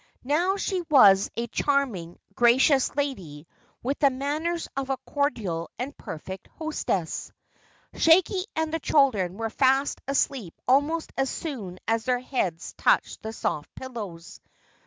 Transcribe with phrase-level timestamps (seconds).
[0.23, 3.45] Now she was a charming, gracious lady
[3.83, 7.31] with the manners of a cordial and perfect hostess.
[7.93, 13.31] Shaggy and the children were fast asleep almost as soon as their heads touched the
[13.31, 14.41] soft pillows.